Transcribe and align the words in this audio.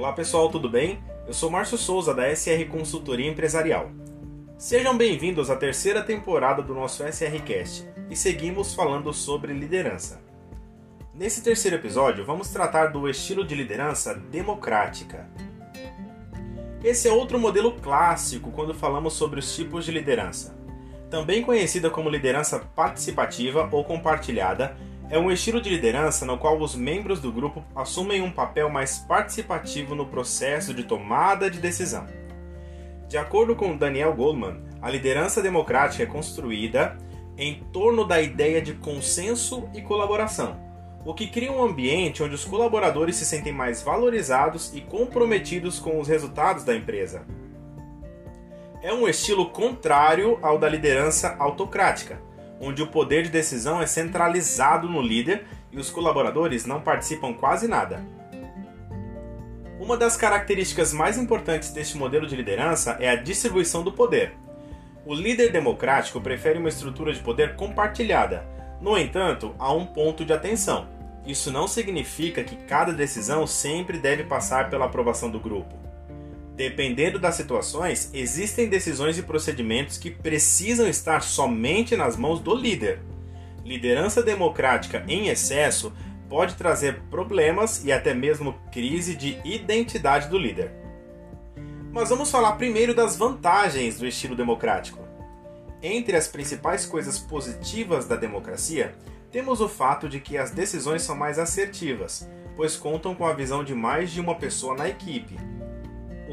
Olá 0.00 0.14
pessoal, 0.14 0.48
tudo 0.48 0.66
bem? 0.66 0.98
Eu 1.26 1.34
sou 1.34 1.50
Márcio 1.50 1.76
Souza 1.76 2.14
da 2.14 2.34
SR 2.34 2.64
Consultoria 2.70 3.30
Empresarial. 3.30 3.90
Sejam 4.56 4.96
bem-vindos 4.96 5.50
à 5.50 5.56
terceira 5.56 6.02
temporada 6.02 6.62
do 6.62 6.72
nosso 6.74 7.04
SRCast 7.04 7.86
e 8.08 8.16
seguimos 8.16 8.72
falando 8.72 9.12
sobre 9.12 9.52
liderança. 9.52 10.22
Nesse 11.14 11.42
terceiro 11.42 11.76
episódio, 11.76 12.24
vamos 12.24 12.48
tratar 12.48 12.86
do 12.86 13.10
estilo 13.10 13.44
de 13.44 13.54
liderança 13.54 14.14
democrática. 14.14 15.28
Esse 16.82 17.06
é 17.06 17.12
outro 17.12 17.38
modelo 17.38 17.72
clássico 17.72 18.50
quando 18.52 18.72
falamos 18.72 19.12
sobre 19.12 19.38
os 19.38 19.54
tipos 19.54 19.84
de 19.84 19.92
liderança. 19.92 20.58
Também 21.10 21.42
conhecida 21.42 21.90
como 21.90 22.08
liderança 22.08 22.58
participativa 22.58 23.68
ou 23.70 23.84
compartilhada, 23.84 24.78
é 25.10 25.18
um 25.18 25.30
estilo 25.30 25.60
de 25.60 25.68
liderança 25.68 26.24
no 26.24 26.38
qual 26.38 26.56
os 26.60 26.76
membros 26.76 27.20
do 27.20 27.32
grupo 27.32 27.64
assumem 27.74 28.22
um 28.22 28.30
papel 28.30 28.70
mais 28.70 28.98
participativo 28.98 29.96
no 29.96 30.06
processo 30.06 30.72
de 30.72 30.84
tomada 30.84 31.50
de 31.50 31.58
decisão. 31.58 32.06
De 33.08 33.18
acordo 33.18 33.56
com 33.56 33.76
Daniel 33.76 34.14
Goldman, 34.14 34.62
a 34.80 34.88
liderança 34.88 35.42
democrática 35.42 36.04
é 36.04 36.06
construída 36.06 36.96
em 37.36 37.64
torno 37.72 38.04
da 38.04 38.22
ideia 38.22 38.62
de 38.62 38.74
consenso 38.74 39.68
e 39.74 39.82
colaboração, 39.82 40.56
o 41.04 41.12
que 41.12 41.26
cria 41.26 41.50
um 41.50 41.64
ambiente 41.64 42.22
onde 42.22 42.36
os 42.36 42.44
colaboradores 42.44 43.16
se 43.16 43.26
sentem 43.26 43.52
mais 43.52 43.82
valorizados 43.82 44.72
e 44.72 44.80
comprometidos 44.80 45.80
com 45.80 45.98
os 45.98 46.06
resultados 46.06 46.62
da 46.62 46.76
empresa. 46.76 47.26
É 48.80 48.94
um 48.94 49.08
estilo 49.08 49.50
contrário 49.50 50.38
ao 50.40 50.56
da 50.56 50.68
liderança 50.68 51.34
autocrática, 51.38 52.22
onde 52.60 52.82
o 52.82 52.86
poder 52.86 53.22
de 53.22 53.30
decisão 53.30 53.80
é 53.80 53.86
centralizado 53.86 54.88
no 54.88 55.00
líder 55.00 55.46
e 55.72 55.78
os 55.78 55.90
colaboradores 55.90 56.66
não 56.66 56.80
participam 56.80 57.32
quase 57.32 57.66
nada. 57.66 58.04
Uma 59.80 59.96
das 59.96 60.16
características 60.16 60.92
mais 60.92 61.16
importantes 61.16 61.70
deste 61.70 61.96
modelo 61.96 62.26
de 62.26 62.36
liderança 62.36 62.98
é 63.00 63.08
a 63.08 63.16
distribuição 63.16 63.82
do 63.82 63.90
poder. 63.90 64.34
O 65.06 65.14
líder 65.14 65.50
democrático 65.50 66.20
prefere 66.20 66.58
uma 66.58 66.68
estrutura 66.68 67.14
de 67.14 67.20
poder 67.20 67.56
compartilhada. 67.56 68.46
No 68.78 68.98
entanto, 68.98 69.54
há 69.58 69.72
um 69.72 69.86
ponto 69.86 70.22
de 70.22 70.34
atenção. 70.34 70.86
Isso 71.26 71.50
não 71.50 71.66
significa 71.66 72.44
que 72.44 72.56
cada 72.56 72.92
decisão 72.92 73.46
sempre 73.46 73.98
deve 73.98 74.24
passar 74.24 74.68
pela 74.68 74.84
aprovação 74.84 75.30
do 75.30 75.40
grupo. 75.40 75.74
Dependendo 76.60 77.18
das 77.18 77.36
situações, 77.36 78.10
existem 78.12 78.68
decisões 78.68 79.16
e 79.16 79.22
procedimentos 79.22 79.96
que 79.96 80.10
precisam 80.10 80.86
estar 80.86 81.22
somente 81.22 81.96
nas 81.96 82.18
mãos 82.18 82.38
do 82.38 82.54
líder. 82.54 83.00
Liderança 83.64 84.22
democrática 84.22 85.02
em 85.08 85.28
excesso 85.28 85.90
pode 86.28 86.56
trazer 86.56 87.00
problemas 87.10 87.82
e 87.82 87.90
até 87.90 88.12
mesmo 88.12 88.60
crise 88.70 89.14
de 89.16 89.40
identidade 89.42 90.28
do 90.28 90.36
líder. 90.36 90.70
Mas 91.90 92.10
vamos 92.10 92.30
falar 92.30 92.52
primeiro 92.56 92.94
das 92.94 93.16
vantagens 93.16 93.98
do 93.98 94.06
estilo 94.06 94.36
democrático. 94.36 95.02
Entre 95.82 96.14
as 96.14 96.28
principais 96.28 96.84
coisas 96.84 97.18
positivas 97.18 98.06
da 98.06 98.16
democracia, 98.16 98.94
temos 99.32 99.62
o 99.62 99.68
fato 99.68 100.10
de 100.10 100.20
que 100.20 100.36
as 100.36 100.50
decisões 100.50 101.00
são 101.00 101.16
mais 101.16 101.38
assertivas, 101.38 102.28
pois 102.54 102.76
contam 102.76 103.14
com 103.14 103.24
a 103.24 103.32
visão 103.32 103.64
de 103.64 103.74
mais 103.74 104.10
de 104.10 104.20
uma 104.20 104.34
pessoa 104.34 104.76
na 104.76 104.90
equipe, 104.90 105.38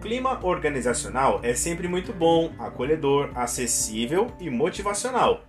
clima 0.00 0.40
organizacional 0.42 1.40
é 1.42 1.54
sempre 1.54 1.86
muito 1.86 2.12
bom, 2.12 2.50
acolhedor, 2.58 3.30
acessível 3.34 4.32
e 4.40 4.48
motivacional. 4.48 5.44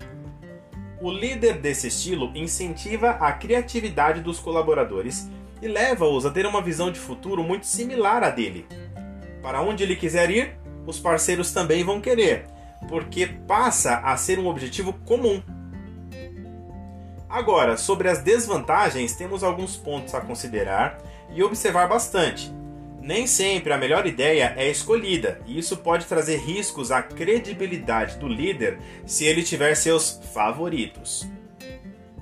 O 1.02 1.10
líder 1.10 1.60
desse 1.60 1.88
estilo 1.88 2.32
incentiva 2.36 3.12
a 3.12 3.32
criatividade 3.32 4.22
dos 4.22 4.40
colaboradores 4.40 5.30
e 5.62 5.68
leva-os 5.68 6.26
a 6.26 6.30
ter 6.30 6.46
uma 6.46 6.62
visão 6.62 6.92
de 6.92 7.00
futuro 7.00 7.42
muito 7.42 7.66
similar 7.66 8.24
à 8.24 8.30
dele. 8.30 8.68
Para 9.42 9.62
onde 9.62 9.84
ele 9.84 9.96
quiser 9.96 10.30
ir, 10.30 10.56
os 10.86 11.00
parceiros 11.00 11.52
também 11.52 11.84
vão 11.84 12.02
querer, 12.02 12.46
porque 12.88 13.26
passa 13.26 13.98
a 14.00 14.16
ser 14.18 14.38
um 14.38 14.48
objetivo 14.48 14.94
comum. 15.06 15.42
Agora, 17.30 17.78
sobre 17.78 18.10
as 18.10 18.22
desvantagens, 18.22 19.16
temos 19.16 19.44
alguns 19.44 19.78
pontos 19.78 20.14
a 20.14 20.22
considerar 20.22 21.00
e 21.34 21.42
observar 21.42 21.88
bastante 21.88 22.61
nem 23.02 23.26
sempre 23.26 23.74
a 23.74 23.78
melhor 23.78 24.06
ideia 24.06 24.54
é 24.56 24.70
escolhida, 24.70 25.42
e 25.48 25.58
isso 25.58 25.78
pode 25.78 26.06
trazer 26.06 26.38
riscos 26.38 26.92
à 26.92 27.02
credibilidade 27.02 28.18
do 28.18 28.28
líder 28.28 28.80
se 29.06 29.26
ele 29.26 29.42
tiver 29.42 29.74
seus 29.76 30.22
favoritos. 30.34 31.28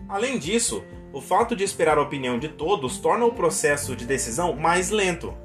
Além 0.08 0.40
disso, 0.40 0.84
o 1.12 1.20
fato 1.20 1.56
de 1.56 1.64
esperar 1.64 1.98
a 1.98 2.02
opinião 2.02 2.40
de 2.40 2.48
todos 2.48 2.98
torna 2.98 3.26
o 3.26 3.34
processo 3.34 3.96
de 3.96 4.06
decisão 4.06 4.56
mais 4.56 4.90
lento. 4.90 5.38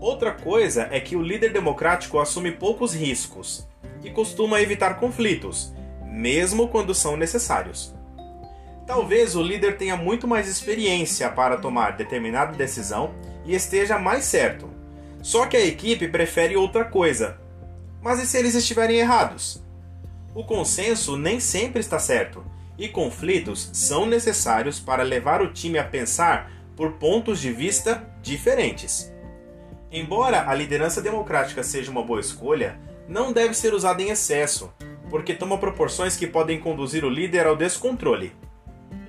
Outra 0.00 0.32
coisa 0.32 0.88
é 0.90 1.00
que 1.00 1.16
o 1.16 1.22
líder 1.22 1.52
democrático 1.52 2.18
assume 2.18 2.50
poucos 2.52 2.94
riscos 2.94 3.66
e 4.02 4.10
costuma 4.10 4.60
evitar 4.60 4.98
conflitos, 5.00 5.72
mesmo 6.04 6.68
quando 6.68 6.94
são 6.94 7.16
necessários. 7.16 7.95
Talvez 8.86 9.34
o 9.34 9.42
líder 9.42 9.76
tenha 9.76 9.96
muito 9.96 10.28
mais 10.28 10.46
experiência 10.46 11.28
para 11.28 11.56
tomar 11.56 11.96
determinada 11.96 12.56
decisão 12.56 13.14
e 13.44 13.54
esteja 13.54 13.98
mais 13.98 14.24
certo. 14.24 14.70
Só 15.20 15.46
que 15.46 15.56
a 15.56 15.64
equipe 15.64 16.06
prefere 16.06 16.56
outra 16.56 16.84
coisa. 16.84 17.38
Mas 18.00 18.20
e 18.20 18.26
se 18.26 18.38
eles 18.38 18.54
estiverem 18.54 18.98
errados? 18.98 19.60
O 20.32 20.44
consenso 20.44 21.16
nem 21.16 21.40
sempre 21.40 21.80
está 21.80 21.98
certo, 21.98 22.44
e 22.78 22.88
conflitos 22.88 23.70
são 23.72 24.06
necessários 24.06 24.78
para 24.78 25.02
levar 25.02 25.42
o 25.42 25.52
time 25.52 25.78
a 25.78 25.84
pensar 25.84 26.52
por 26.76 26.92
pontos 26.92 27.40
de 27.40 27.50
vista 27.50 28.06
diferentes. 28.22 29.12
Embora 29.90 30.48
a 30.48 30.54
liderança 30.54 31.00
democrática 31.00 31.62
seja 31.62 31.90
uma 31.90 32.02
boa 32.02 32.20
escolha, 32.20 32.78
não 33.08 33.32
deve 33.32 33.54
ser 33.54 33.72
usada 33.72 34.02
em 34.02 34.10
excesso, 34.10 34.72
porque 35.08 35.34
toma 35.34 35.58
proporções 35.58 36.16
que 36.16 36.26
podem 36.26 36.60
conduzir 36.60 37.04
o 37.04 37.10
líder 37.10 37.46
ao 37.46 37.56
descontrole. 37.56 38.32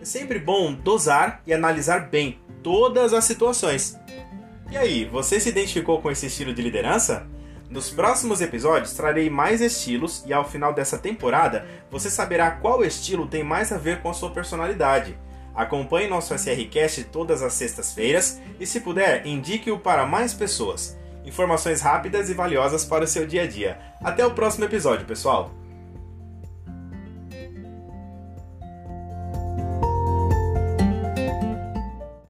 É 0.01 0.05
sempre 0.05 0.39
bom 0.39 0.73
dosar 0.73 1.41
e 1.45 1.53
analisar 1.53 2.09
bem 2.09 2.39
todas 2.61 3.13
as 3.13 3.23
situações 3.25 3.97
e 4.69 4.75
aí, 4.75 5.05
você 5.05 5.39
se 5.39 5.47
identificou 5.47 6.01
com 6.01 6.11
esse 6.11 6.25
estilo 6.25 6.53
de 6.53 6.61
liderança? 6.61 7.25
Nos 7.69 7.89
próximos 7.89 8.41
episódios 8.41 8.93
trarei 8.93 9.29
mais 9.29 9.61
estilos 9.61 10.23
e 10.25 10.33
ao 10.33 10.47
final 10.47 10.73
dessa 10.73 10.97
temporada 10.97 11.65
você 11.89 12.09
saberá 12.09 12.51
qual 12.51 12.83
estilo 12.83 13.27
tem 13.27 13.43
mais 13.43 13.71
a 13.71 13.77
ver 13.77 14.01
com 14.01 14.09
a 14.09 14.13
sua 14.13 14.29
personalidade. 14.29 15.17
Acompanhe 15.55 16.09
nosso 16.09 16.33
SRCast 16.33 17.05
todas 17.05 17.41
as 17.41 17.53
sextas-feiras 17.53 18.41
e, 18.59 18.65
se 18.65 18.81
puder, 18.81 19.25
indique-o 19.25 19.79
para 19.79 20.05
mais 20.05 20.33
pessoas. 20.33 20.97
Informações 21.25 21.81
rápidas 21.81 22.29
e 22.29 22.33
valiosas 22.33 22.85
para 22.85 23.05
o 23.05 23.07
seu 23.07 23.25
dia 23.25 23.43
a 23.43 23.47
dia. 23.47 23.79
Até 24.03 24.25
o 24.25 24.31
próximo 24.31 24.65
episódio, 24.65 25.05
pessoal! 25.05 25.66